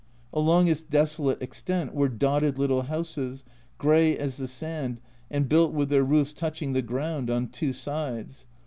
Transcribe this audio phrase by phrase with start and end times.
[0.33, 3.43] Along its desolate extent were dotted little houses,
[3.77, 8.47] grey as the sand, and built with their roofs touching the ground on two sides